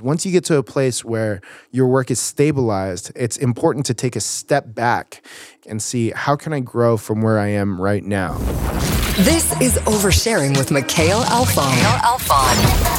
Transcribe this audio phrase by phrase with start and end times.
[0.00, 1.40] Once you get to a place where
[1.72, 5.20] your work is stabilized, it's important to take a step back
[5.66, 8.38] and see how can I grow from where I am right now.
[9.18, 11.74] This is Oversharing with Mikhail Alfon.
[11.74, 12.97] Mikhail Alfon.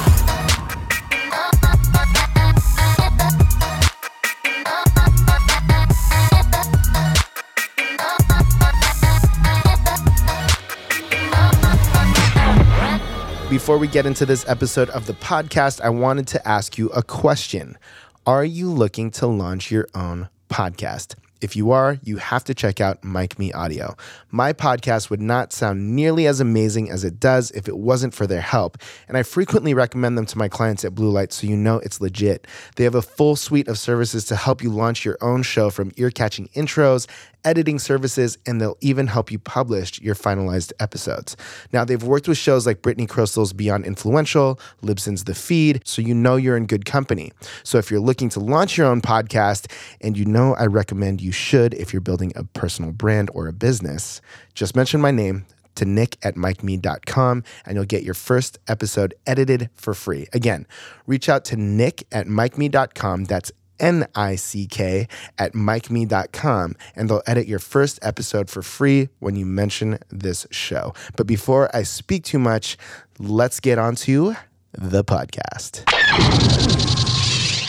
[13.50, 17.02] Before we get into this episode of the podcast, I wanted to ask you a
[17.02, 17.80] question.
[18.28, 21.16] Are you looking to launch your own podcast?
[21.42, 23.96] If you are, you have to check out MicMe Audio.
[24.30, 28.28] My podcast would not sound nearly as amazing as it does if it wasn't for
[28.28, 31.56] their help, and I frequently recommend them to my clients at Blue Light so you
[31.56, 32.46] know it's legit.
[32.76, 35.92] They have a full suite of services to help you launch your own show from
[35.96, 37.08] ear catching intros,
[37.46, 41.38] editing services, and they'll even help you publish your finalized episodes.
[41.72, 46.14] Now, they've worked with shows like Brittany Krystle's Beyond Influential, Libsyn's The Feed, so you
[46.14, 47.32] know you're in good company.
[47.64, 49.72] So if you're looking to launch your own podcast,
[50.02, 53.54] and you know I recommend you should if you're building a personal brand or a
[53.54, 54.22] business,
[54.54, 59.70] just mention my name to nick at micme.com and you'll get your first episode edited
[59.76, 60.28] for free.
[60.34, 60.68] Again,
[61.08, 63.26] reach out to nick at micme.com.
[63.26, 69.08] That's N I C K, at micme.com, and they'll edit your first episode for free
[69.20, 70.94] when you mention this show.
[71.16, 72.78] But before I speak too much,
[73.20, 74.36] let's get on to
[74.74, 75.86] the podcast.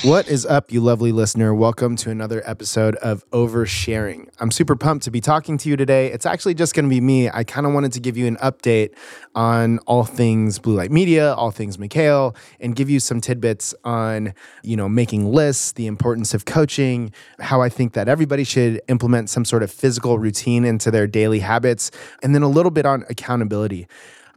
[0.02, 1.54] What is up, you lovely listener?
[1.54, 4.30] Welcome to another episode of Oversharing.
[4.40, 6.10] I'm super pumped to be talking to you today.
[6.10, 7.28] It's actually just going to be me.
[7.28, 8.94] I kind of wanted to give you an update
[9.34, 14.32] on all things Blue Light Media, all things Mikhail, and give you some tidbits on,
[14.62, 19.28] you know, making lists, the importance of coaching, how I think that everybody should implement
[19.28, 21.90] some sort of physical routine into their daily habits,
[22.22, 23.86] and then a little bit on accountability.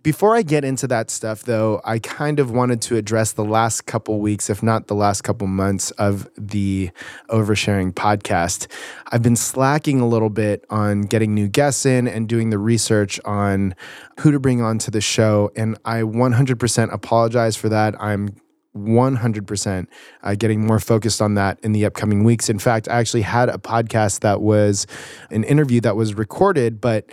[0.03, 3.85] Before I get into that stuff, though, I kind of wanted to address the last
[3.85, 6.91] couple weeks, if not the last couple months, of the
[7.29, 8.67] Oversharing podcast.
[9.13, 13.17] I've been slacking a little bit on getting new guests in and doing the research
[13.23, 13.75] on
[14.19, 15.51] who to bring on to the show.
[15.55, 17.95] And I 100% apologize for that.
[17.97, 18.35] I'm
[18.75, 19.87] 100%
[20.21, 22.49] uh, getting more focused on that in the upcoming weeks.
[22.49, 24.85] In fact, I actually had a podcast that was
[25.29, 27.09] an interview that was recorded, but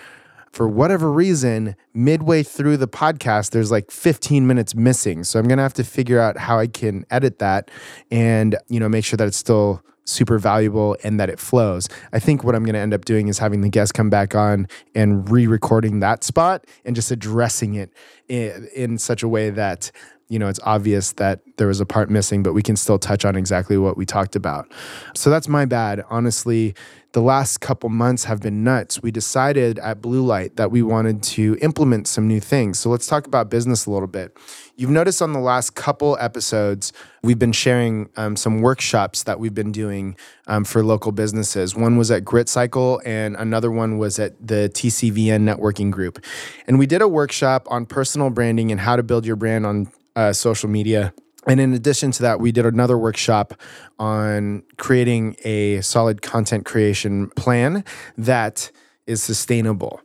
[0.51, 5.25] for whatever reason, midway through the podcast, there's like 15 minutes missing.
[5.25, 7.71] So I'm going to have to figure out how I can edit that
[8.11, 11.89] and, you know, make sure that it's still super valuable and that it flows.
[12.13, 14.35] I think what I'm going to end up doing is having the guest come back
[14.35, 17.93] on and re-recording that spot and just addressing it
[18.31, 19.91] in, in such a way that
[20.31, 23.25] you know, it's obvious that there was a part missing, but we can still touch
[23.25, 24.71] on exactly what we talked about.
[25.13, 26.05] So that's my bad.
[26.09, 26.77] Honestly,
[27.13, 29.03] the last couple months have been nuts.
[29.03, 32.79] We decided at Blue Light that we wanted to implement some new things.
[32.79, 34.37] So let's talk about business a little bit.
[34.77, 36.93] You've noticed on the last couple episodes,
[37.23, 40.17] we've been sharing um, some workshops that we've been doing
[40.47, 41.75] um, for local businesses.
[41.75, 46.25] One was at Grit Cycle, and another one was at the TCVN networking group.
[46.69, 49.91] And we did a workshop on personal branding and how to build your brand on
[50.17, 51.15] uh, social media.
[51.47, 53.55] And in addition to that, we did another workshop
[53.99, 57.85] on creating a solid content creation plan
[58.19, 58.71] that
[59.07, 60.03] is sustainable.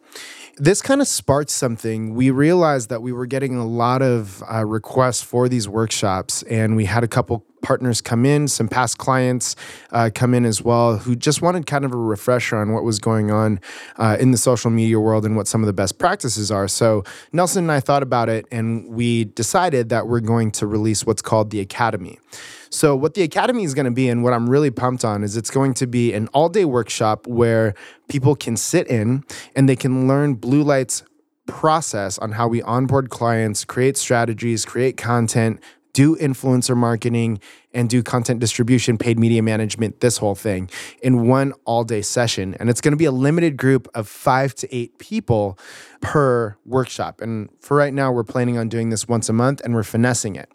[0.58, 2.14] This kind of sparked something.
[2.16, 6.78] We realized that we were getting a lot of uh, requests for these workshops, and
[6.78, 9.58] we had a couple partners come in, some past clients
[9.92, 13.00] uh, come in as well, who just wanted kind of a refresher on what was
[13.00, 13.60] going on
[13.98, 16.70] uh, in the social media world and what some of the best practices are.
[16.70, 21.06] So Nelson and I thought about it, and we decided that we're going to release
[21.06, 22.18] what's called the Academy.
[22.75, 25.38] So, what the Academy is going to be, and what I'm really pumped on, is
[25.38, 27.74] it's going to be an all day workshop where
[28.09, 29.24] people can sit in
[29.56, 31.02] and they can learn Blue Light's
[31.47, 35.62] process on how we onboard clients, create strategies, create content,
[35.95, 37.39] do influencer marketing
[37.73, 40.69] and do content distribution, paid media management, this whole thing
[41.01, 42.53] in one all day session.
[42.59, 45.57] And it's going to be a limited group of five to eight people
[46.01, 47.22] per workshop.
[47.22, 50.35] And for right now, we're planning on doing this once a month and we're finessing
[50.35, 50.50] it.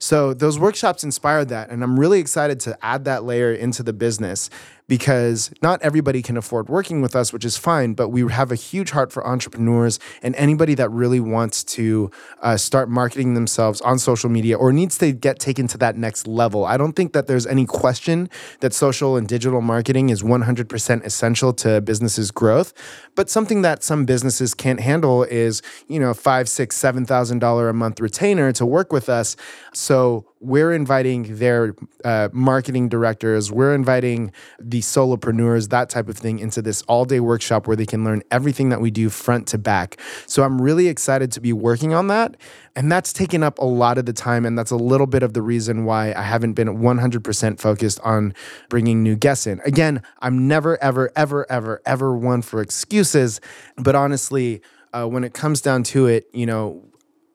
[0.00, 1.70] So those workshops inspired that.
[1.70, 4.50] And I'm really excited to add that layer into the business
[4.90, 8.56] because not everybody can afford working with us, which is fine, but we have a
[8.56, 12.10] huge heart for entrepreneurs and anybody that really wants to
[12.42, 16.26] uh, start marketing themselves on social media or needs to get taken to that next
[16.26, 16.64] level.
[16.64, 18.28] I don't think that there's any question
[18.62, 22.74] that social and digital marketing is 100% essential to businesses' growth.
[23.14, 27.68] But something that some businesses can't handle is, you know, five, six, seven thousand dollar
[27.68, 29.36] a month retainer to work with us.
[29.72, 36.38] So we're inviting their uh, marketing directors, we're inviting the solopreneurs, that type of thing,
[36.38, 39.58] into this all day workshop where they can learn everything that we do front to
[39.58, 40.00] back.
[40.26, 42.36] So I'm really excited to be working on that.
[42.74, 44.46] And that's taken up a lot of the time.
[44.46, 48.32] And that's a little bit of the reason why I haven't been 100% focused on
[48.70, 49.60] bringing new guests in.
[49.66, 53.40] Again, I'm never, ever, ever, ever, ever one for excuses.
[53.76, 54.62] But honestly,
[54.92, 56.89] uh, when it comes down to it, you know,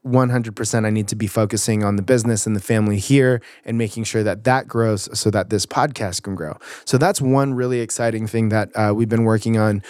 [0.06, 4.04] 100% I need to be focusing on the business and the family here and making
[4.04, 6.57] sure that that grows so that this podcast can grow.
[6.86, 9.81] So that's one really exciting thing that uh, we've been working on.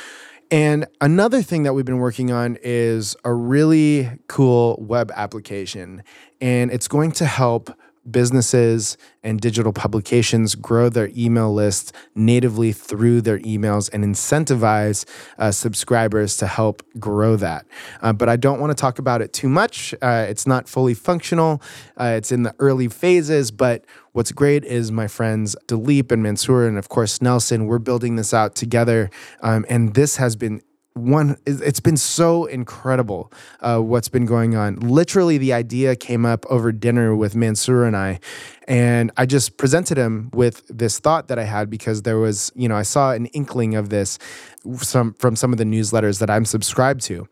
[0.51, 6.03] And another thing that we've been working on is a really cool web application,
[6.39, 7.71] and it's going to help
[8.09, 15.05] businesses and digital publications grow their email list natively through their emails and incentivize
[15.37, 17.65] uh, subscribers to help grow that.
[18.01, 19.93] Uh, but I don't want to talk about it too much.
[20.01, 21.61] Uh, it's not fully functional,
[21.97, 23.51] uh, it's in the early phases.
[23.51, 28.15] But what's great is my friends Dilip and Mansoor, and of course Nelson, we're building
[28.15, 29.09] this out together.
[29.41, 30.61] Um, and this has been
[30.95, 34.77] one it's been so incredible uh, what's been going on.
[34.77, 38.19] Literally the idea came up over dinner with mansoor and i
[38.67, 42.69] and i just presented him with this thought that i had because there was you
[42.69, 44.17] know i saw an inkling of this
[44.77, 47.27] some from some of the newsletters that i'm subscribed to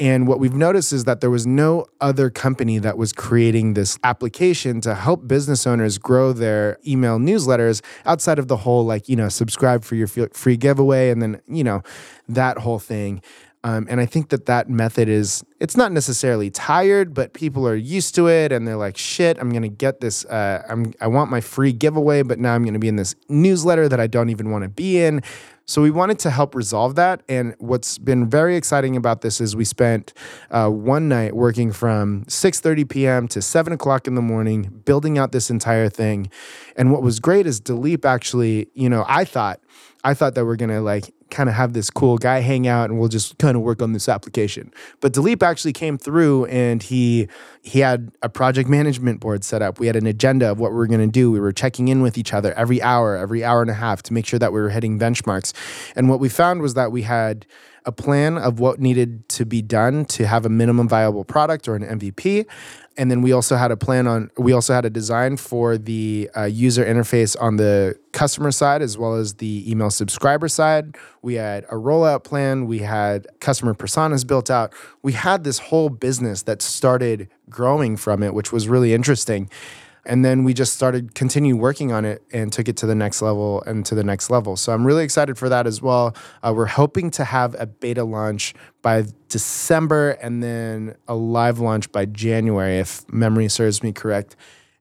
[0.00, 3.98] and what we've noticed is that there was no other company that was creating this
[4.02, 9.16] application to help business owners grow their email newsletters outside of the whole, like, you
[9.16, 11.82] know, subscribe for your free giveaway and then, you know,
[12.28, 13.20] that whole thing.
[13.62, 17.76] Um, and I think that that method is, it's not necessarily tired, but people are
[17.76, 20.24] used to it and they're like, shit, I'm going to get this.
[20.24, 23.14] Uh, I'm, I want my free giveaway, but now I'm going to be in this
[23.28, 25.22] newsletter that I don't even want to be in.
[25.66, 27.22] So we wanted to help resolve that.
[27.28, 30.14] And what's been very exciting about this is we spent
[30.50, 33.28] uh, one night working from 6:30 p.m.
[33.28, 36.28] to 7 o'clock in the morning building out this entire thing.
[36.74, 39.60] And what was great is Dilip actually, you know, I thought
[40.02, 42.98] I thought that we're gonna like kind of have this cool guy hang out and
[42.98, 44.72] we'll just kind of work on this application.
[45.00, 47.28] But Dilip actually came through and he
[47.62, 49.78] he had a project management board set up.
[49.78, 51.30] We had an agenda of what we were going to do.
[51.30, 54.12] We were checking in with each other every hour, every hour and a half to
[54.12, 55.52] make sure that we were hitting benchmarks.
[55.94, 57.46] And what we found was that we had
[57.86, 61.74] a plan of what needed to be done to have a minimum viable product or
[61.76, 62.46] an MVP.
[62.96, 66.28] And then we also had a plan on, we also had a design for the
[66.36, 70.96] uh, user interface on the customer side as well as the email subscriber side.
[71.22, 72.66] We had a rollout plan.
[72.66, 74.74] We had customer personas built out.
[75.02, 79.48] We had this whole business that started growing from it, which was really interesting
[80.04, 83.22] and then we just started continue working on it and took it to the next
[83.22, 84.56] level and to the next level.
[84.56, 86.14] So i'm really excited for that as well.
[86.42, 91.90] Uh, we're hoping to have a beta launch by december and then a live launch
[91.92, 94.36] by january if memory serves me correct.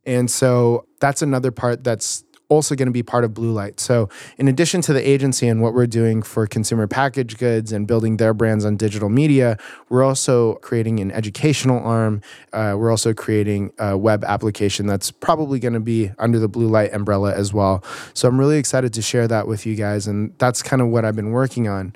[0.05, 3.79] And so that's another part that's also going to be part of Blue Light.
[3.79, 7.87] So, in addition to the agency and what we're doing for consumer packaged goods and
[7.87, 9.57] building their brands on digital media,
[9.87, 12.21] we're also creating an educational arm.
[12.51, 16.67] Uh, we're also creating a web application that's probably going to be under the Blue
[16.67, 17.83] Light umbrella as well.
[18.13, 20.07] So, I'm really excited to share that with you guys.
[20.07, 21.95] And that's kind of what I've been working on.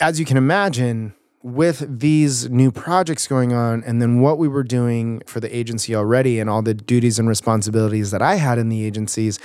[0.00, 4.64] As you can imagine, with these new projects going on and then what we were
[4.64, 8.68] doing for the agency already and all the duties and responsibilities that I had in
[8.68, 9.38] the agencies,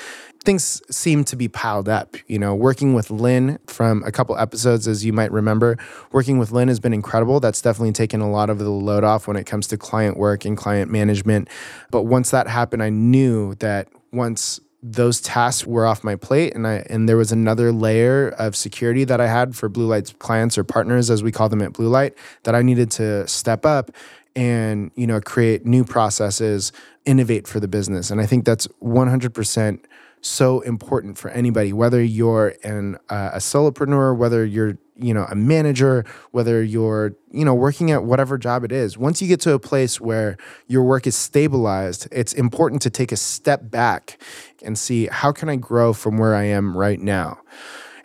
[0.43, 2.15] things seemed to be piled up.
[2.27, 5.77] You know, working with Lynn from a couple episodes, as you might remember,
[6.11, 7.39] working with Lynn has been incredible.
[7.39, 10.45] That's definitely taken a lot of the load off when it comes to client work
[10.45, 11.47] and client management.
[11.91, 16.67] But once that happened, I knew that once those tasks were off my plate and
[16.67, 20.57] I and there was another layer of security that I had for Blue Light's clients
[20.57, 23.91] or partners as we call them at Blue Light that I needed to step up
[24.35, 26.73] and you know create new processes
[27.05, 28.11] innovate for the business.
[28.11, 29.79] And I think that's 100%
[30.21, 35.35] so important for anybody, whether you're an, uh, a solopreneur, whether you're you know a
[35.35, 38.97] manager, whether you're you know working at whatever job it is.
[38.97, 43.11] Once you get to a place where your work is stabilized, it's important to take
[43.11, 44.19] a step back
[44.63, 47.39] and see how can I grow from where I am right now.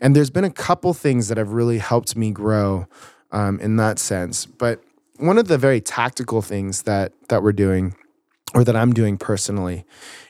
[0.00, 2.86] And there's been a couple things that have really helped me grow
[3.32, 4.46] um, in that sense.
[4.46, 4.82] But
[5.18, 7.94] one of the very tactical things that that we're doing,
[8.54, 9.84] or that I'm doing personally,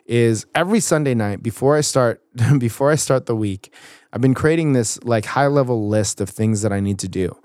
[0.07, 2.23] is every Sunday night before I start
[2.59, 3.73] before I start the week,
[4.13, 7.37] I've been creating this like high level list of things that I need to do.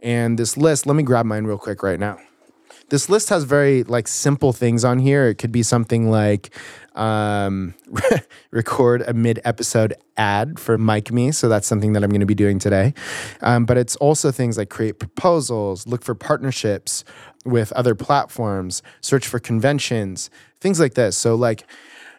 [0.00, 2.18] And this list, let me grab mine real quick right now.
[2.90, 5.28] This list has very like simple things on here.
[5.28, 6.54] It could be something like
[6.94, 7.74] um,
[8.50, 11.34] record a mid episode ad for MicMe.
[11.34, 12.94] So that's something that I'm going to be doing today.
[13.42, 17.04] Um, but it's also things like create proposals, look for partnerships
[17.44, 20.30] with other platforms, search for conventions,
[20.60, 21.16] things like this.
[21.16, 21.66] So, like,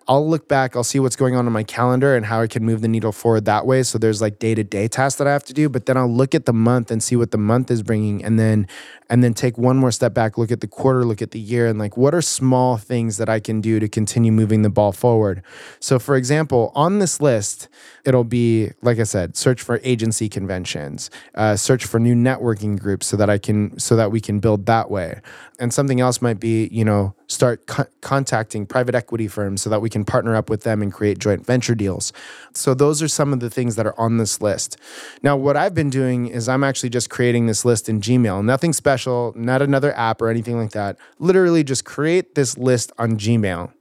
[0.10, 2.66] I'll look back, I'll see what's going on in my calendar and how I can
[2.66, 3.84] move the needle forward that way.
[3.84, 6.12] So there's like day to day tasks that I have to do, but then I'll
[6.12, 8.68] look at the month and see what the month is bringing, and then
[9.12, 11.68] and then take one more step back, look at the quarter, look at the year,
[11.68, 14.92] and like what are small things that I can do to continue moving the ball
[14.92, 15.44] forward.
[15.80, 17.68] So for example, on this list,
[18.04, 23.06] it'll be like I said, search for agency conventions, uh, search for new networking groups
[23.06, 25.22] so that I can so that we can build that way.
[25.60, 29.82] And something else might be, you know, start co- contacting private equity firms so that
[29.82, 32.14] we can partner up with them and create joint venture deals.
[32.54, 34.78] So those are some of the things that are on this list.
[35.24, 38.44] Now, what I've been doing is I'm actually just creating this list in Gmail.
[38.44, 40.98] Nothing special, not another app or anything like that.
[41.20, 43.72] Literally just create this list on Gmail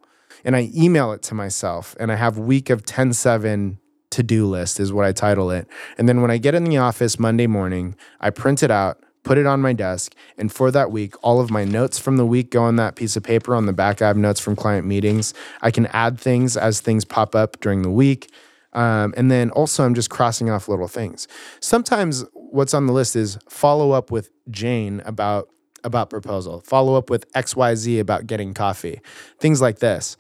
[0.45, 3.79] and I email it to myself and I have week of 10 7
[4.11, 5.69] to do list is what I title it.
[5.99, 9.39] And then when I get in the office Monday morning, I print it out put
[9.39, 10.15] it on my desk.
[10.37, 13.17] And for that week, all of my notes from the week go on that piece
[13.17, 13.55] of paper.
[13.55, 15.35] On the back, I have notes from client meetings.
[15.63, 18.31] I can add things as things pop up during the week.
[18.73, 21.27] Um, and then also, I'm just crossing off little things.
[21.61, 25.49] Sometimes what's on the list is follow up with Jane about
[25.85, 29.01] about proposal, follow up with XYZ about getting coffee,
[29.39, 30.17] things like this.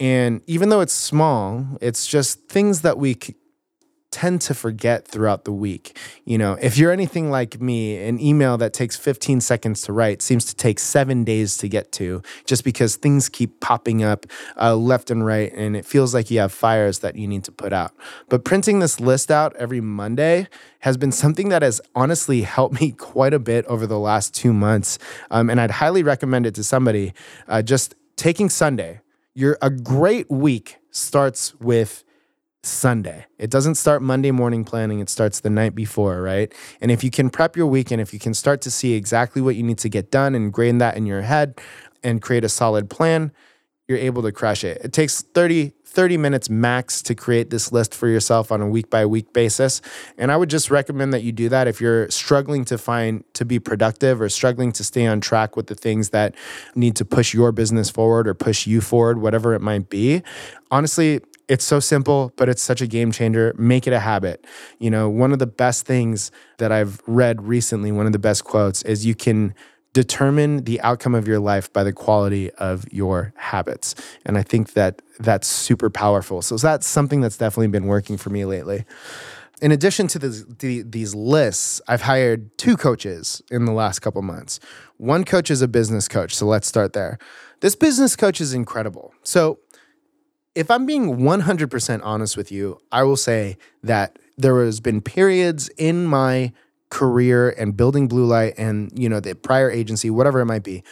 [0.00, 3.16] And even though it's small, it's just things that we
[4.14, 5.98] tend to forget throughout the week.
[6.24, 10.22] You know, if you're anything like me, an email that takes 15 seconds to write
[10.22, 14.24] seems to take seven days to get to just because things keep popping up
[14.56, 17.50] uh, left and right and it feels like you have fires that you need to
[17.50, 17.90] put out.
[18.28, 20.46] But printing this list out every Monday
[20.78, 24.52] has been something that has honestly helped me quite a bit over the last two
[24.52, 24.96] months.
[25.32, 27.14] Um, and I'd highly recommend it to somebody.
[27.48, 29.00] Uh, just taking Sunday,
[29.34, 32.04] you're a great week starts with
[32.64, 33.26] Sunday.
[33.38, 36.52] It doesn't start Monday morning planning, it starts the night before, right?
[36.80, 39.56] And if you can prep your weekend, if you can start to see exactly what
[39.56, 41.60] you need to get done and grain that in your head
[42.02, 43.32] and create a solid plan,
[43.88, 44.80] you're able to crush it.
[44.82, 48.90] It takes 30 30 minutes max to create this list for yourself on a week
[48.90, 49.80] by week basis.
[50.18, 53.44] And I would just recommend that you do that if you're struggling to find to
[53.44, 56.34] be productive or struggling to stay on track with the things that
[56.74, 60.22] need to push your business forward or push you forward, whatever it might be.
[60.72, 63.54] Honestly, it's so simple, but it's such a game changer.
[63.58, 64.46] Make it a habit.
[64.78, 68.44] You know, one of the best things that I've read recently, one of the best
[68.44, 69.54] quotes is you can
[69.92, 73.94] determine the outcome of your life by the quality of your habits.
[74.26, 76.42] And I think that that's super powerful.
[76.42, 78.84] So that's something that's definitely been working for me lately.
[79.62, 84.20] In addition to this, the, these lists, I've hired two coaches in the last couple
[84.20, 84.58] months.
[84.96, 86.34] One coach is a business coach.
[86.34, 87.18] So let's start there.
[87.60, 89.14] This business coach is incredible.
[89.22, 89.60] So
[90.54, 95.68] if I'm being 100% honest with you, I will say that there has been periods
[95.76, 96.52] in my
[96.90, 100.84] career and building blue light and you know the prior agency whatever it might be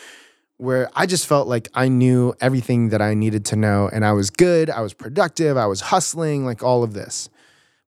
[0.57, 4.13] where I just felt like I knew everything that I needed to know and I
[4.13, 7.29] was good, I was productive, I was hustling, like all of this.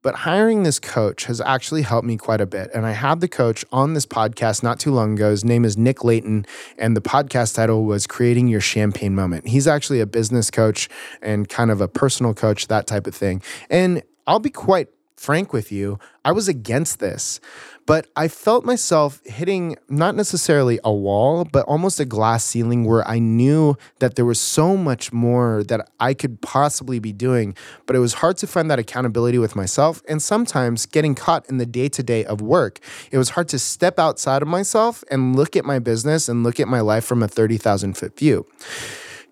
[0.05, 2.69] But hiring this coach has actually helped me quite a bit.
[2.75, 5.31] And I had the coach on this podcast not too long ago.
[5.31, 6.45] His name is Nick Layton,
[6.77, 9.47] and the podcast title was Creating Your Champagne Moment.
[9.47, 10.89] He's actually a business coach
[11.23, 13.41] and kind of a personal coach, that type of thing.
[13.67, 17.39] And I'll be quite frank with you, I was against this.
[17.85, 23.07] But I felt myself hitting not necessarily a wall, but almost a glass ceiling where
[23.07, 27.55] I knew that there was so much more that I could possibly be doing.
[27.85, 30.01] But it was hard to find that accountability with myself.
[30.09, 32.79] And sometimes getting caught in the day to day of work,
[33.11, 36.59] it was hard to step outside of myself and look at my business and look
[36.59, 38.47] at my life from a 30,000 foot view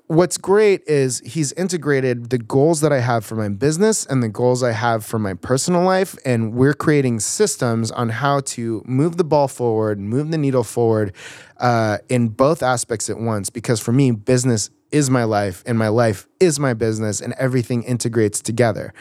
[0.07, 4.29] what's great is he's integrated the goals that I have for my business and the
[4.29, 6.15] goals I have for my personal life.
[6.25, 11.15] And we're creating systems on how to move the ball forward, move the needle forward
[11.57, 13.50] uh, in both aspects at once.
[13.50, 17.81] Because for me, business is my life and my life is my business, and everything
[17.83, 18.93] integrates together.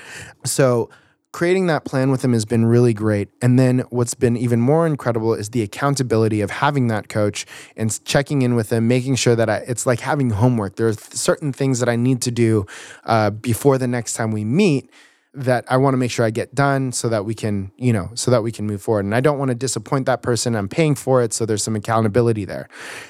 [0.45, 0.89] So,
[1.33, 3.29] creating that plan with him has been really great.
[3.41, 7.47] And then what's been even more incredible is the accountability of having that coach
[7.77, 10.77] and checking in with him, making sure that I, it's like having homework.
[10.77, 12.67] There are certain things that I need to do
[13.05, 14.91] uh, before the next time we meet
[15.35, 18.11] that I want to make sure I get done so that we can, you know,
[18.15, 19.07] so that we can move forward.
[19.07, 20.55] And I don't want to disappoint that person.
[20.55, 22.69] I'm paying for it, so there's some accountability there.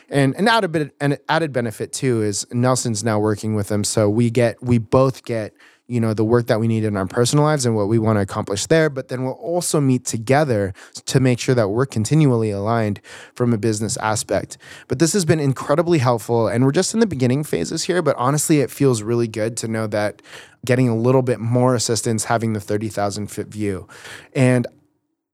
[0.09, 4.09] And an added bit, an added benefit too is Nelson's now working with them, so
[4.09, 5.53] we get we both get
[5.89, 8.17] you know the work that we need in our personal lives and what we want
[8.17, 10.73] to accomplish there but then we'll also meet together
[11.07, 13.01] to make sure that we're continually aligned
[13.35, 14.57] from a business aspect.
[14.89, 18.17] But this has been incredibly helpful and we're just in the beginning phases here but
[18.17, 20.23] honestly it feels really good to know that
[20.65, 23.89] getting a little bit more assistance having the 30,000 foot view.
[24.35, 24.67] And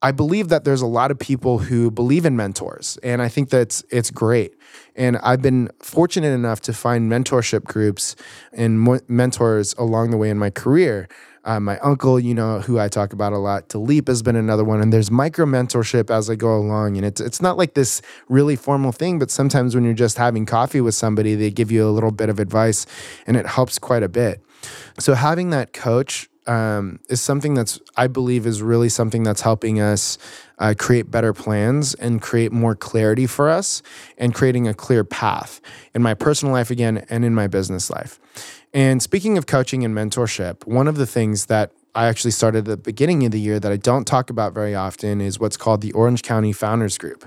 [0.01, 3.51] I believe that there's a lot of people who believe in mentors, and I think
[3.51, 4.55] that's it's great.
[4.95, 8.15] And I've been fortunate enough to find mentorship groups
[8.53, 11.09] and mo- mentors along the way in my career.
[11.45, 14.65] Uh, my uncle, you know, who I talk about a lot, Leap has been another
[14.65, 18.01] one, and there's micro mentorship as I go along, and it's it's not like this
[18.29, 21.89] really formal thing, but sometimes when you're just having coffee with somebody, they give you
[21.89, 22.87] a little bit of advice,
[23.27, 24.45] and it helps quite a bit.
[25.01, 29.81] So having that coach um, is something that's I believe is really something that's helping
[29.81, 30.19] us
[30.59, 33.83] uh, create better plans and create more clarity for us
[34.17, 35.61] and creating a clear path
[35.95, 38.19] in my personal life again and in my business life.
[38.73, 42.65] And speaking of coaching and mentorship, one of the things that I actually started at
[42.67, 45.81] the beginning of the year that I don't talk about very often is what's called
[45.81, 47.25] the Orange County Founders Group.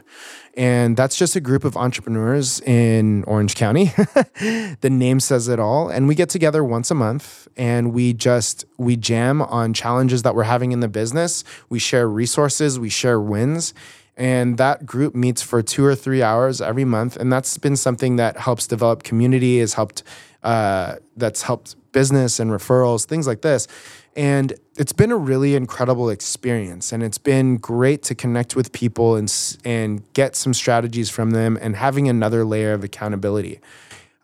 [0.56, 3.86] And that's just a group of entrepreneurs in Orange County.
[4.40, 5.90] the name says it all.
[5.90, 10.36] And we get together once a month and we just we jam on challenges that
[10.36, 11.44] we're having in the business.
[11.70, 13.74] We share resources, we share wins.
[14.18, 17.16] And that group meets for two or three hours every month.
[17.18, 20.04] And that's been something that helps develop community, has helped
[20.44, 23.68] uh, that's helped business and referrals, things like this.
[24.16, 26.92] And it's been a really incredible experience.
[26.92, 29.32] And it's been great to connect with people and,
[29.64, 33.60] and get some strategies from them and having another layer of accountability.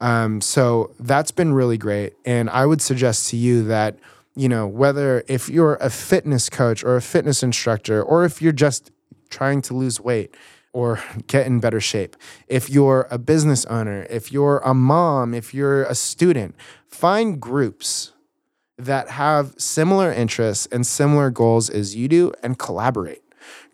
[0.02, 2.14] Um, so that's been really great.
[2.26, 3.98] And I would suggest to you that,
[4.36, 8.52] you know, whether if you're a fitness coach or a fitness instructor, or if you're
[8.52, 8.92] just
[9.30, 10.36] trying to lose weight,
[10.74, 12.16] or get in better shape.
[12.48, 16.56] If you're a business owner, if you're a mom, if you're a student,
[16.88, 18.14] find groups
[18.78, 23.24] that have similar interests and similar goals as you do and collaborate.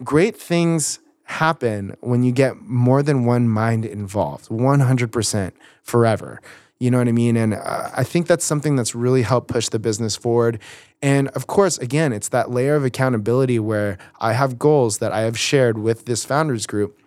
[0.04, 6.42] Great things happen when you get more than one mind involved, 100% forever.
[6.80, 7.38] You know what I mean?
[7.38, 10.60] And uh, I think that's something that's really helped push the business forward.
[11.02, 15.22] And of course, again, it's that layer of accountability where I have goals that I
[15.22, 17.00] have shared with this founders group.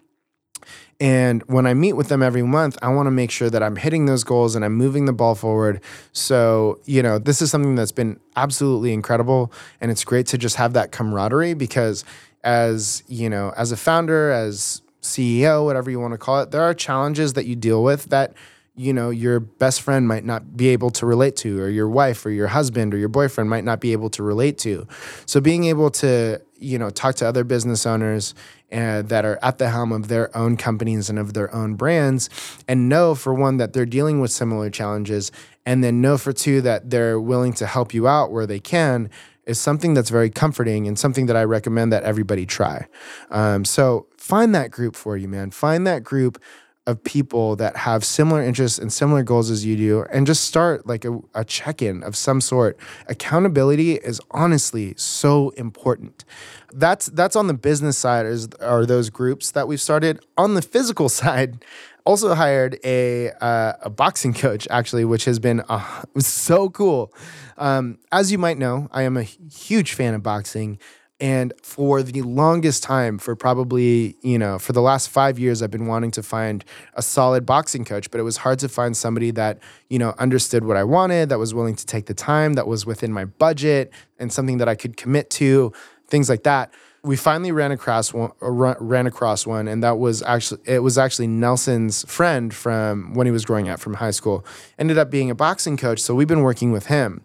[0.98, 3.76] And when I meet with them every month, I want to make sure that I'm
[3.76, 5.82] hitting those goals and I'm moving the ball forward.
[6.12, 9.52] So, you know, this is something that's been absolutely incredible.
[9.80, 12.04] And it's great to just have that camaraderie because,
[12.44, 16.62] as you know, as a founder, as CEO, whatever you want to call it, there
[16.62, 18.32] are challenges that you deal with that
[18.76, 22.24] you know your best friend might not be able to relate to or your wife
[22.24, 24.86] or your husband or your boyfriend might not be able to relate to
[25.24, 28.34] so being able to you know talk to other business owners
[28.72, 32.28] uh, that are at the helm of their own companies and of their own brands
[32.68, 35.32] and know for one that they're dealing with similar challenges
[35.64, 39.08] and then know for two that they're willing to help you out where they can
[39.46, 42.88] is something that's very comforting and something that I recommend that everybody try.
[43.30, 45.52] Um, so find that group for you, man.
[45.52, 46.42] Find that group
[46.86, 50.86] of people that have similar interests and similar goals as you do and just start
[50.86, 52.78] like a, a check-in of some sort.
[53.08, 56.24] Accountability is honestly so important.
[56.72, 60.24] That's that's on the business side is are those groups that we've started.
[60.36, 61.64] On the physical side
[62.04, 67.12] also hired a uh, a boxing coach actually which has been uh, so cool.
[67.58, 70.78] Um, as you might know i am a huge fan of boxing
[71.18, 75.70] and for the longest time, for probably, you know, for the last five years, I've
[75.70, 79.30] been wanting to find a solid boxing coach, but it was hard to find somebody
[79.30, 82.66] that, you know, understood what I wanted, that was willing to take the time, that
[82.66, 85.72] was within my budget and something that I could commit to,
[86.06, 86.72] things like that.
[87.02, 90.98] We finally ran across one, uh, ran across one, and that was actually it was
[90.98, 94.44] actually Nelson's friend from when he was growing up from high school.
[94.76, 97.22] Ended up being a boxing coach, so we've been working with him,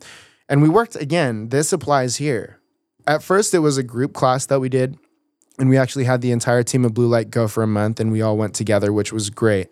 [0.48, 1.50] and we worked again.
[1.50, 2.61] This applies here
[3.12, 4.98] at first it was a group class that we did
[5.60, 8.12] and we actually had the entire team of blue light go for a month and
[8.12, 9.68] we all went together which was great.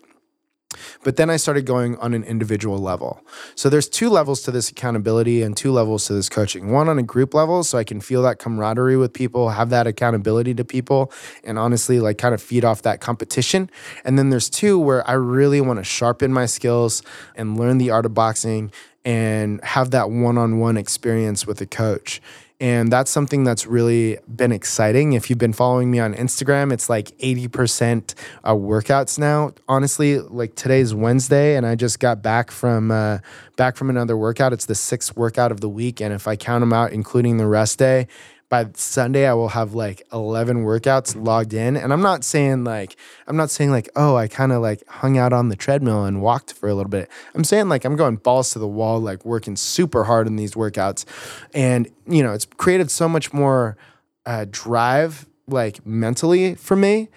[1.02, 3.24] But then i started going on an individual level.
[3.56, 6.70] So there's two levels to this accountability and two levels to this coaching.
[6.70, 9.86] One on a group level so i can feel that camaraderie with people have that
[9.86, 11.10] accountability to people
[11.42, 13.70] and honestly like kind of feed off that competition.
[14.04, 17.02] And then there's two where i really want to sharpen my skills
[17.34, 18.70] and learn the art of boxing
[19.02, 22.20] and have that one-on-one experience with a coach
[22.60, 25.14] and that's something that's really been exciting.
[25.14, 29.52] If you've been following me on Instagram, it's like 80% uh, workouts now.
[29.66, 33.18] Honestly, like today's Wednesday and I just got back from uh,
[33.56, 34.52] back from another workout.
[34.52, 36.02] It's the sixth workout of the week.
[36.02, 38.06] And if I count them out, including the rest day,
[38.50, 42.96] by Sunday I will have like 11 workouts logged in and I'm not saying like
[43.26, 46.20] I'm not saying like oh I kind of like hung out on the treadmill and
[46.20, 47.08] walked for a little bit.
[47.34, 50.54] I'm saying like I'm going balls to the wall like working super hard in these
[50.54, 51.04] workouts
[51.54, 53.78] and you know it's created so much more
[54.26, 57.08] uh, drive like mentally for me.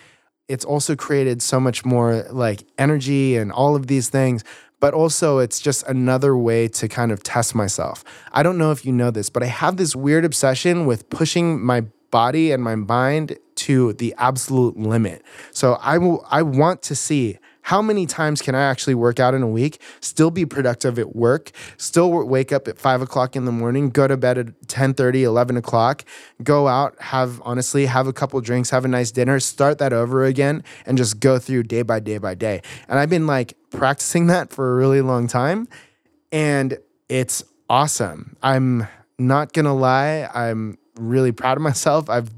[0.47, 4.43] It's also created so much more like energy and all of these things
[4.83, 8.03] but also it's just another way to kind of test myself.
[8.33, 11.63] I don't know if you know this, but I have this weird obsession with pushing
[11.63, 15.23] my body and my mind to the absolute limit.
[15.51, 19.33] So I will I want to see how many times can I actually work out
[19.33, 23.45] in a week, still be productive at work, still wake up at five o'clock in
[23.45, 26.03] the morning, go to bed at 10 30, 11 o'clock,
[26.43, 30.25] go out, have honestly, have a couple drinks, have a nice dinner, start that over
[30.25, 32.61] again, and just go through day by day by day.
[32.87, 35.67] And I've been like practicing that for a really long time.
[36.31, 38.35] And it's awesome.
[38.43, 42.09] I'm not gonna lie, I'm really proud of myself.
[42.09, 42.29] I've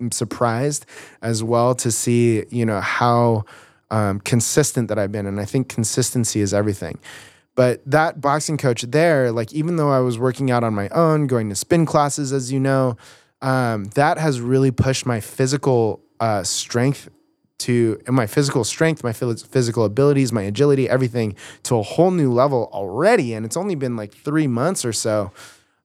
[0.00, 0.86] I'm surprised
[1.22, 3.44] as well to see, you know, how
[3.90, 5.26] um, consistent that I've been.
[5.26, 6.98] And I think consistency is everything.
[7.54, 11.26] But that boxing coach there, like, even though I was working out on my own,
[11.26, 12.96] going to spin classes, as you know,
[13.42, 17.08] um, that has really pushed my physical uh, strength
[17.58, 22.32] to and my physical strength, my physical abilities, my agility, everything to a whole new
[22.32, 23.34] level already.
[23.34, 25.32] And it's only been like three months or so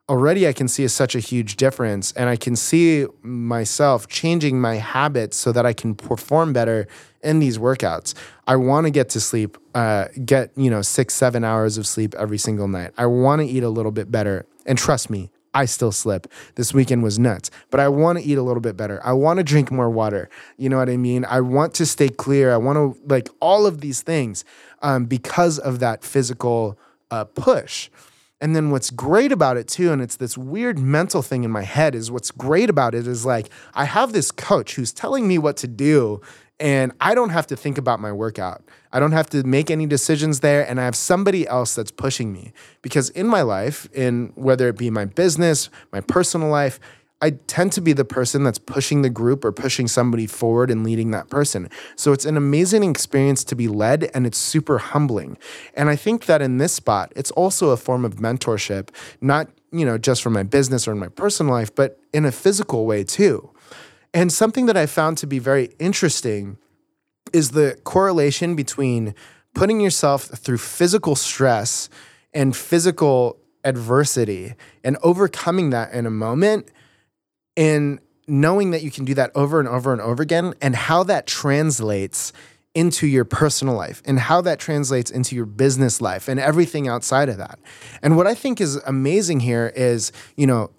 [0.10, 4.76] already I can see such a huge difference and I can see myself changing my
[4.76, 6.88] habits so that I can perform better
[7.24, 8.14] in these workouts.
[8.48, 12.14] I want to get to sleep, uh, get, you know, six, seven hours of sleep
[12.16, 12.92] every single night.
[12.98, 14.46] I want to eat a little bit better.
[14.66, 16.28] And trust me, I still slip.
[16.56, 19.00] This weekend was nuts, but I want to eat a little bit better.
[19.04, 20.30] I want to drink more water.
[20.58, 21.26] You know what I mean?
[21.26, 22.52] I want to stay clear.
[22.52, 24.44] I want to like all of these things
[24.82, 26.78] um, because of that physical
[27.12, 27.90] uh, push.
[28.42, 31.62] And then what's great about it too, and it's this weird mental thing in my
[31.62, 35.38] head, is what's great about it is like I have this coach who's telling me
[35.38, 36.20] what to do,
[36.60, 38.64] and I don't have to think about my workout.
[38.92, 42.32] I don't have to make any decisions there, and I have somebody else that's pushing
[42.32, 42.54] me.
[42.82, 46.80] Because in my life, in whether it be my business, my personal life,
[47.24, 50.84] I tend to be the person that's pushing the group or pushing somebody forward and
[50.84, 51.70] leading that person.
[51.96, 55.38] So it's an amazing experience to be led and it's super humbling.
[55.74, 58.90] And I think that in this spot, it's also a form of mentorship,
[59.22, 62.32] not, you know, just for my business or in my personal life, but in a
[62.32, 63.53] physical way too.
[64.14, 66.58] And something that I found to be very interesting
[67.32, 69.16] is the correlation between
[69.56, 71.90] putting yourself through physical stress
[72.34, 76.70] and physical adversity and overcoming that in a moment
[77.56, 81.04] and knowing that you can do that over and over and over again and how
[81.04, 82.34] that translates
[82.76, 87.30] into your personal life and how that translates into your business life and everything outside
[87.30, 87.60] of that.
[88.02, 90.72] And what I think is amazing here is, you know,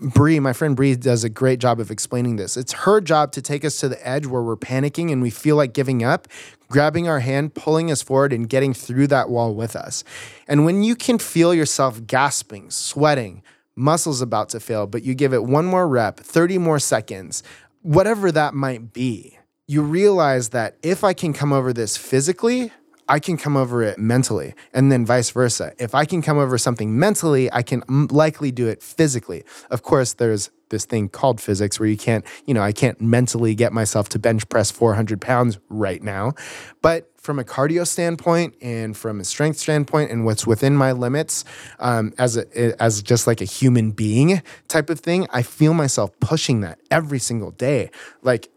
[0.00, 2.56] Bree, my friend Bree does a great job of explaining this.
[2.56, 5.56] It's her job to take us to the edge where we're panicking and we feel
[5.56, 6.26] like giving up,
[6.68, 10.04] grabbing our hand, pulling us forward and getting through that wall with us.
[10.48, 13.42] And when you can feel yourself gasping, sweating,
[13.74, 17.42] muscles about to fail, but you give it one more rep, 30 more seconds,
[17.82, 19.35] whatever that might be,
[19.68, 22.72] you realize that if I can come over this physically,
[23.08, 25.72] I can come over it mentally, and then vice versa.
[25.78, 29.44] If I can come over something mentally, I can likely do it physically.
[29.70, 33.54] Of course, there's this thing called physics where you can't, you know, I can't mentally
[33.54, 36.34] get myself to bench press 400 pounds right now.
[36.82, 41.44] But from a cardio standpoint and from a strength standpoint and what's within my limits
[41.78, 46.10] um, as a, as just like a human being type of thing, I feel myself
[46.18, 47.90] pushing that every single day.
[48.22, 48.48] Like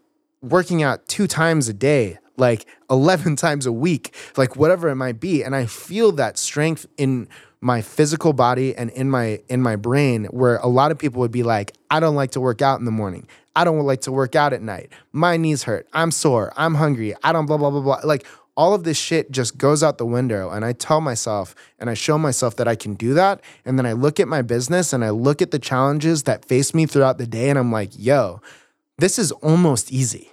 [0.42, 5.20] working out two times a day, like 11 times a week, like whatever it might
[5.20, 5.42] be.
[5.42, 7.28] And I feel that strength in
[7.60, 11.30] my physical body and in my in my brain where a lot of people would
[11.30, 13.26] be like I don't like to work out in the morning.
[13.54, 14.90] I don't like to work out at night.
[15.12, 15.86] My knees hurt.
[15.92, 16.52] I'm sore.
[16.56, 17.14] I'm hungry.
[17.22, 18.00] I don't blah blah blah blah.
[18.02, 18.26] Like
[18.56, 21.94] all of this shit just goes out the window and I tell myself and I
[21.94, 25.04] show myself that I can do that and then I look at my business and
[25.04, 28.40] I look at the challenges that face me throughout the day and I'm like, "Yo,
[29.00, 30.30] this is almost easy."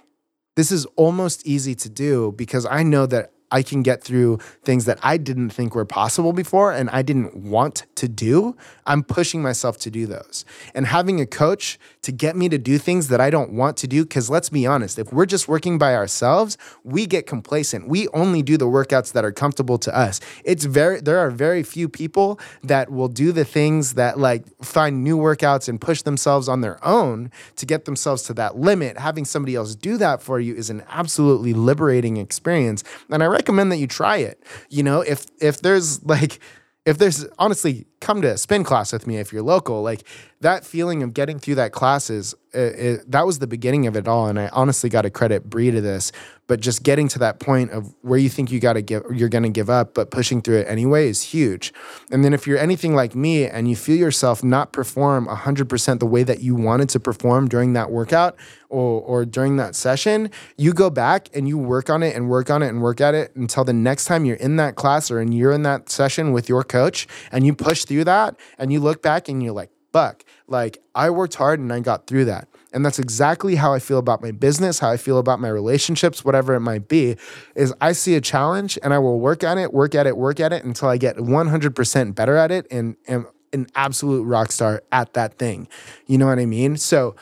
[0.58, 4.84] This is almost easy to do because I know that I can get through things
[4.84, 8.56] that I didn't think were possible before and I didn't want to do.
[8.86, 10.44] I'm pushing myself to do those.
[10.74, 13.86] And having a coach to get me to do things that I don't want to
[13.86, 17.88] do, because let's be honest, if we're just working by ourselves, we get complacent.
[17.88, 20.20] We only do the workouts that are comfortable to us.
[20.44, 25.02] It's very, there are very few people that will do the things that like find
[25.02, 28.98] new workouts and push themselves on their own to get themselves to that limit.
[28.98, 32.84] Having somebody else do that for you is an absolutely liberating experience.
[33.10, 34.44] And I recommend that you try it.
[34.68, 36.40] You know, if if there's like
[36.84, 39.82] if there's honestly come to a spin class with me if you're local.
[39.82, 40.04] Like
[40.40, 43.96] that feeling of getting through that class is it, it, that was the beginning of
[43.96, 46.12] it all and i honestly got to credit Bree to this
[46.48, 49.28] but just getting to that point of where you think you got to give you're
[49.28, 51.72] going to give up but pushing through it anyway is huge.
[52.10, 56.06] And then if you're anything like me and you feel yourself not perform 100% the
[56.06, 58.34] way that you wanted to perform during that workout
[58.70, 62.50] or, or during that session you go back and you work on it and work
[62.50, 65.20] on it and work at it until the next time you're in that class or
[65.20, 68.78] and you're in that session with your coach and you push through that and you
[68.78, 72.48] look back and you're like fuck, like I worked hard and I got through that.
[72.72, 76.24] And that's exactly how I feel about my business, how I feel about my relationships,
[76.24, 77.16] whatever it might be,
[77.54, 80.40] is I see a challenge and I will work on it, work at it, work
[80.40, 84.82] at it until I get 100% better at it and am an absolute rock star
[84.92, 85.68] at that thing.
[86.06, 86.76] You know what I mean?
[86.76, 87.16] So,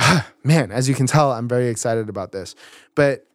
[0.44, 2.56] man, as you can tell, I'm very excited about this.
[2.96, 3.26] But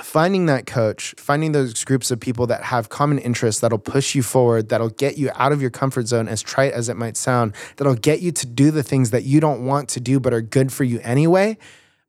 [0.00, 4.22] finding that coach, finding those groups of people that have common interests that'll push you
[4.22, 7.54] forward, that'll get you out of your comfort zone, as trite as it might sound,
[7.76, 10.40] that'll get you to do the things that you don't want to do but are
[10.40, 11.56] good for you anyway.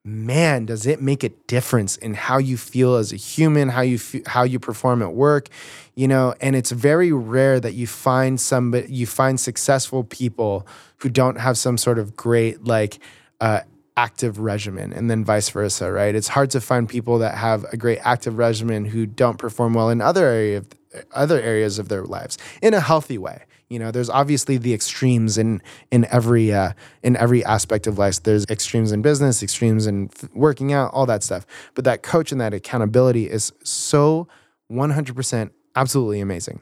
[0.06, 3.96] Man, does it make a difference in how you feel as a human, how you
[3.96, 5.48] f- how you perform at work,
[5.96, 6.36] you know?
[6.41, 10.67] And it's very rare that you find somebody, you find successful people
[10.98, 13.00] who don't have some sort of great like
[13.39, 13.62] uh,
[13.96, 16.16] active regimen and then vice versa, right?
[16.16, 19.90] It's hard to find people that have a great active regimen who don't perform well
[19.90, 20.68] in other area of,
[21.12, 23.44] other areas of their lives in a healthy way.
[23.70, 28.22] You know, there's obviously the extremes in in every uh, in every aspect of life.
[28.22, 31.48] There's extremes in business, extremes in f- working out, all that stuff.
[31.74, 34.28] But that coach and that accountability is so
[34.72, 36.62] 100% absolutely amazing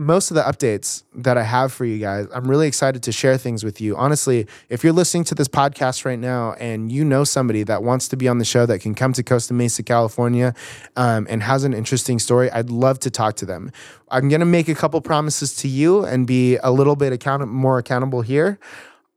[0.00, 3.36] most of the updates that I have for you guys, I'm really excited to share
[3.36, 3.94] things with you.
[3.96, 8.08] Honestly, if you're listening to this podcast right now and you know somebody that wants
[8.08, 10.54] to be on the show that can come to Costa Mesa, California,
[10.96, 13.72] um, and has an interesting story, I'd love to talk to them.
[14.10, 17.46] I'm going to make a couple promises to you and be a little bit account-
[17.48, 18.58] more accountable here.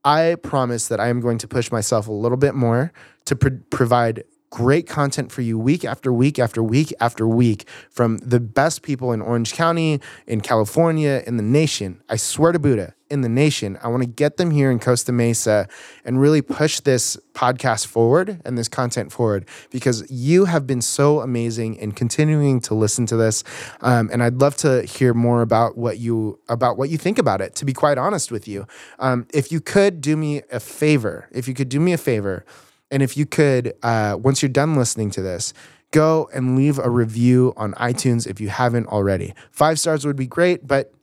[0.04, 2.92] I promise that I am going to push myself a little bit more
[3.24, 8.20] to pr- provide great content for you week after week after week after week from
[8.20, 12.00] the best people in Orange County, in California, in the nation.
[12.08, 13.80] I swear to Buddha, in the nation.
[13.82, 15.68] I want to get them here in Costa Mesa
[16.06, 21.22] and really push this podcast forward and this content forward because you have been so
[21.22, 23.44] amazing in continuing to listen to this.
[23.82, 27.42] Um, and I'd love to hear more about what you about what you think about
[27.42, 27.56] it.
[27.56, 28.68] To be quite honest with you,
[29.00, 32.46] um, if you could do me a favor, if you could do me a favor
[32.94, 35.52] and if you could, uh, once you're done listening to this,
[35.90, 39.34] go and leave a review on iTunes if you haven't already.
[39.50, 40.94] Five stars would be great, but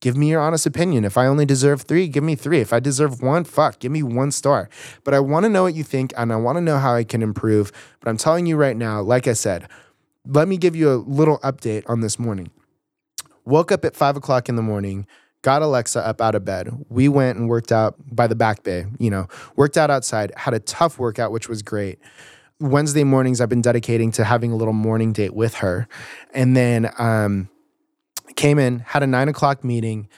[0.00, 1.04] give me your honest opinion.
[1.04, 2.60] If I only deserve three, give me three.
[2.60, 4.70] If I deserve one, fuck, give me one star.
[5.04, 7.04] But I want to know what you think and I want to know how I
[7.04, 7.72] can improve.
[8.00, 9.68] But I'm telling you right now, like I said,
[10.26, 12.50] let me give you a little update on this morning.
[13.44, 15.06] Woke up at five o'clock in the morning
[15.44, 16.70] got Alexa up out of bed.
[16.88, 20.54] We went and worked out by the back bay, you know, worked out outside, had
[20.54, 21.98] a tough workout, which was great.
[22.60, 25.86] Wednesday mornings, I've been dedicating to having a little morning date with her.
[26.32, 27.50] And then um,
[28.36, 30.08] came in, had a nine o'clock meeting,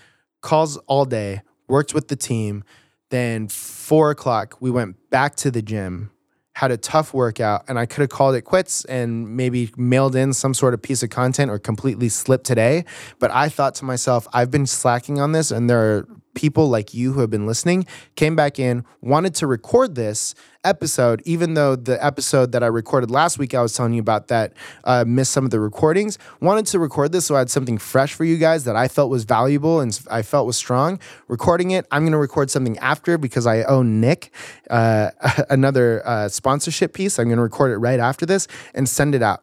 [0.43, 2.63] calls all day, worked with the team.
[3.11, 6.13] Then four o'clock, we went back to the gym,
[6.57, 10.33] had a tough workout and I could have called it quits and maybe mailed in
[10.33, 12.87] some sort of piece of content or completely slipped today.
[13.19, 16.95] But I thought to myself, I've been slacking on this and there are people like
[16.95, 21.75] you who have been listening, came back in, wanted to record this episode, even though
[21.75, 24.53] the episode that I recorded last week, I was telling you about that,
[24.85, 26.19] uh, missed some of the recordings.
[26.41, 29.11] Wanted to record this so I had something fresh for you guys that I felt
[29.11, 31.01] was valuable and I felt was strong.
[31.27, 34.31] Recording it, I'm going to record something after because I owe Nick
[34.71, 35.11] uh,
[35.51, 37.19] another uh, sponsorship piece.
[37.19, 39.43] I'm going to record it right after this and send it out.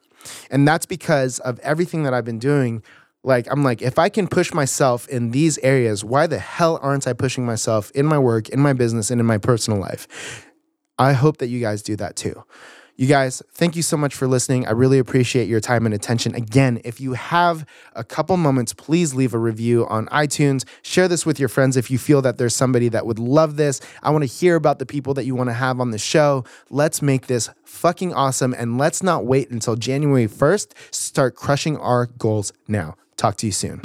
[0.49, 2.84] And that's because of everything that I've been doing
[3.23, 7.07] like, I'm like, if I can push myself in these areas, why the hell aren't
[7.07, 10.45] I pushing myself in my work, in my business, and in my personal life?
[10.99, 12.43] I hope that you guys do that too.
[12.95, 14.67] You guys, thank you so much for listening.
[14.67, 16.36] I really appreciate your time and attention.
[16.36, 20.63] Again, if you have a couple moments, please leave a review on iTunes.
[20.83, 23.81] Share this with your friends if you feel that there's somebody that would love this.
[24.03, 26.43] I want to hear about the people that you want to have on the show.
[26.69, 30.93] Let's make this fucking awesome and let's not wait until January 1st.
[30.93, 32.95] Start crushing our goals now.
[33.17, 33.82] Talk to you soon.